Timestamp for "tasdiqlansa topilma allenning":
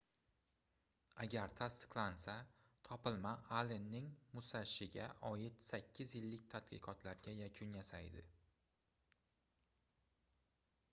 1.57-4.07